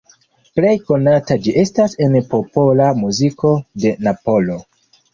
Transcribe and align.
Plej 0.59 0.71
konata 0.87 1.37
ĝi 1.43 1.53
estas 1.65 1.95
en 2.07 2.17
popola 2.33 2.91
muziko 3.05 3.55
de 3.87 3.97
Napolo. 4.11 4.63